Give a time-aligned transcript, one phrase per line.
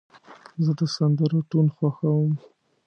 [0.63, 2.33] زه د سندرو ټون خوښوم.